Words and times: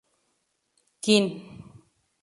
O. 0.03 0.03
Quine. 1.03 1.27